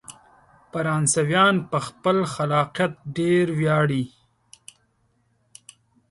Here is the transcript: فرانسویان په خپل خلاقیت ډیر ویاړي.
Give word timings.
فرانسویان 0.71 1.55
په 1.71 1.77
خپل 1.87 2.17
خلاقیت 2.33 2.93
ډیر 3.17 3.45
ویاړي. 3.59 4.03